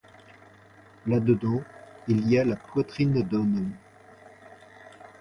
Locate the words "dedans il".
1.19-2.27